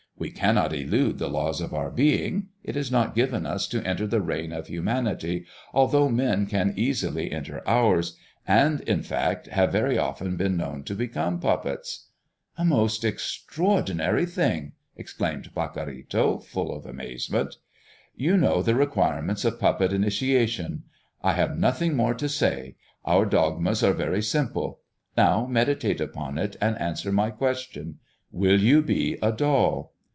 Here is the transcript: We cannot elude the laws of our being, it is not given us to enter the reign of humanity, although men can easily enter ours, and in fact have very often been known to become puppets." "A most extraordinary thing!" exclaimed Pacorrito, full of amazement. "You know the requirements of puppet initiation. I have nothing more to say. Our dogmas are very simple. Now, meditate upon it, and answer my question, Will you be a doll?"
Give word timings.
We 0.17 0.29
cannot 0.29 0.71
elude 0.71 1.17
the 1.17 1.31
laws 1.31 1.61
of 1.61 1.73
our 1.73 1.89
being, 1.89 2.49
it 2.63 2.75
is 2.77 2.91
not 2.91 3.15
given 3.15 3.47
us 3.47 3.67
to 3.69 3.83
enter 3.83 4.05
the 4.05 4.21
reign 4.21 4.51
of 4.53 4.67
humanity, 4.67 5.47
although 5.73 6.09
men 6.09 6.45
can 6.45 6.75
easily 6.77 7.31
enter 7.31 7.67
ours, 7.67 8.17
and 8.47 8.81
in 8.81 9.01
fact 9.01 9.47
have 9.47 9.71
very 9.71 9.97
often 9.97 10.35
been 10.37 10.55
known 10.55 10.83
to 10.83 10.93
become 10.93 11.39
puppets." 11.39 12.09
"A 12.55 12.63
most 12.63 13.03
extraordinary 13.03 14.27
thing!" 14.27 14.73
exclaimed 14.95 15.49
Pacorrito, 15.55 16.37
full 16.37 16.71
of 16.71 16.85
amazement. 16.85 17.55
"You 18.15 18.37
know 18.37 18.61
the 18.61 18.75
requirements 18.75 19.43
of 19.43 19.59
puppet 19.59 19.91
initiation. 19.91 20.83
I 21.23 21.31
have 21.31 21.57
nothing 21.57 21.95
more 21.95 22.13
to 22.13 22.29
say. 22.29 22.75
Our 23.05 23.25
dogmas 23.25 23.81
are 23.81 23.93
very 23.93 24.21
simple. 24.21 24.81
Now, 25.17 25.47
meditate 25.47 25.99
upon 25.99 26.37
it, 26.37 26.57
and 26.61 26.79
answer 26.79 27.11
my 27.11 27.31
question, 27.31 27.97
Will 28.31 28.59
you 28.59 28.83
be 28.83 29.17
a 29.23 29.31
doll?" 29.31 29.89